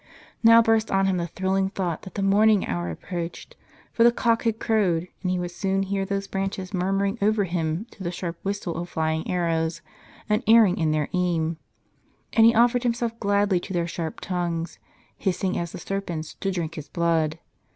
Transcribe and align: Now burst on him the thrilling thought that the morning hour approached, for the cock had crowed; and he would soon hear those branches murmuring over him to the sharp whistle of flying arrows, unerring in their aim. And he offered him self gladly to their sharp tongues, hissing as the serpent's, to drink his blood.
Now 0.41 0.63
burst 0.63 0.89
on 0.89 1.05
him 1.05 1.17
the 1.17 1.27
thrilling 1.27 1.69
thought 1.69 2.01
that 2.01 2.15
the 2.15 2.23
morning 2.23 2.65
hour 2.65 2.89
approached, 2.89 3.55
for 3.93 4.03
the 4.03 4.11
cock 4.11 4.45
had 4.45 4.57
crowed; 4.59 5.07
and 5.21 5.29
he 5.29 5.37
would 5.37 5.51
soon 5.51 5.83
hear 5.83 6.05
those 6.05 6.25
branches 6.25 6.73
murmuring 6.73 7.19
over 7.21 7.43
him 7.43 7.85
to 7.91 8.01
the 8.03 8.09
sharp 8.09 8.39
whistle 8.43 8.73
of 8.77 8.89
flying 8.89 9.29
arrows, 9.29 9.83
unerring 10.27 10.79
in 10.79 10.89
their 10.89 11.09
aim. 11.13 11.57
And 12.33 12.47
he 12.47 12.55
offered 12.55 12.81
him 12.81 12.95
self 12.95 13.19
gladly 13.19 13.59
to 13.59 13.73
their 13.73 13.85
sharp 13.85 14.21
tongues, 14.21 14.79
hissing 15.19 15.55
as 15.55 15.71
the 15.71 15.77
serpent's, 15.77 16.33
to 16.33 16.49
drink 16.49 16.73
his 16.73 16.89
blood. 16.89 17.37